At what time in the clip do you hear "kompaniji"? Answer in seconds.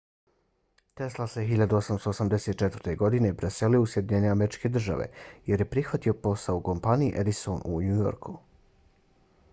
6.71-7.13